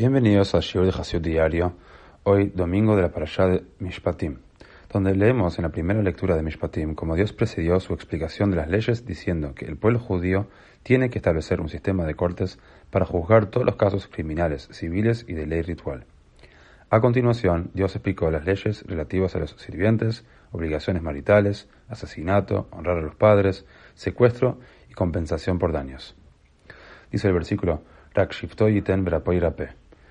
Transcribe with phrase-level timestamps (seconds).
[0.00, 1.74] Bienvenidos al Shiur de Hasid Diario,
[2.22, 4.38] hoy domingo de la Parashá de Mishpatim,
[4.90, 8.70] donde leemos en la primera lectura de Mishpatim cómo Dios precedió su explicación de las
[8.70, 10.48] leyes diciendo que el pueblo judío
[10.82, 12.58] tiene que establecer un sistema de cortes
[12.88, 16.06] para juzgar todos los casos criminales, civiles y de ley ritual.
[16.88, 23.02] A continuación, Dios explicó las leyes relativas a los sirvientes, obligaciones maritales, asesinato, honrar a
[23.02, 26.16] los padres, secuestro y compensación por daños.
[27.12, 27.82] Dice el versículo,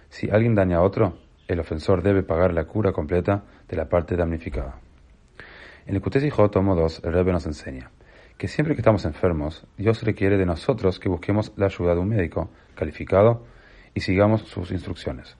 [0.09, 4.15] si alguien daña a otro, el ofensor debe pagar la cura completa de la parte
[4.15, 4.79] damnificada.
[5.85, 7.91] En el Kutesijot tomo 2, el Rebbe nos enseña
[8.39, 12.07] que siempre que estamos enfermos, Dios requiere de nosotros que busquemos la ayuda de un
[12.07, 13.43] médico calificado
[13.93, 15.35] y sigamos sus instrucciones.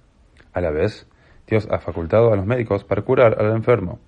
[0.51, 1.07] A la vez,
[1.47, 3.99] Dios ha facultado a los médicos para curar al enfermo.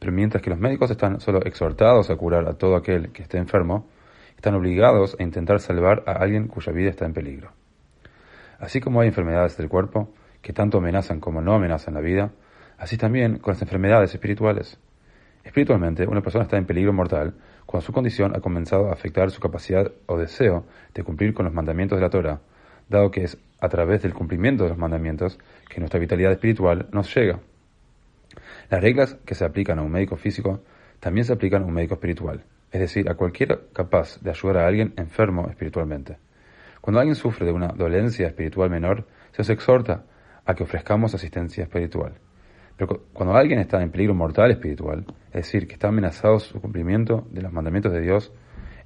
[0.00, 3.38] Pero mientras que los médicos están solo exhortados a curar a todo aquel que esté
[3.38, 3.86] enfermo,
[4.34, 7.52] están obligados a intentar salvar a alguien cuya vida está en peligro.
[8.58, 10.12] Así como hay enfermedades del cuerpo
[10.42, 12.32] que tanto amenazan como no amenazan la vida,
[12.76, 14.78] así también con las enfermedades espirituales.
[15.44, 17.34] Espiritualmente, una persona está en peligro mortal
[17.66, 21.54] cuando su condición ha comenzado a afectar su capacidad o deseo de cumplir con los
[21.54, 22.40] mandamientos de la Torah,
[22.88, 27.14] dado que es a través del cumplimiento de los mandamientos que nuestra vitalidad espiritual nos
[27.14, 27.40] llega.
[28.70, 30.62] Las reglas que se aplican a un médico físico
[31.00, 34.66] también se aplican a un médico espiritual, es decir, a cualquiera capaz de ayudar a
[34.66, 36.18] alguien enfermo espiritualmente.
[36.88, 40.06] Cuando alguien sufre de una dolencia espiritual menor, se os exhorta
[40.46, 42.14] a que ofrezcamos asistencia espiritual.
[42.78, 47.26] Pero cuando alguien está en peligro mortal espiritual, es decir, que está amenazado su cumplimiento
[47.30, 48.32] de los mandamientos de Dios,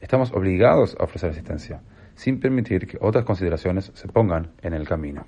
[0.00, 1.80] estamos obligados a ofrecer asistencia,
[2.16, 5.24] sin permitir que otras consideraciones se pongan en el camino.